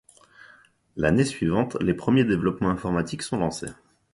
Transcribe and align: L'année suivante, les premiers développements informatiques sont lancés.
L'année 0.95 1.25
suivante, 1.25 1.77
les 1.79 1.93
premiers 1.93 2.23
développements 2.23 2.71
informatiques 2.71 3.21
sont 3.21 3.37
lancés. 3.37 3.69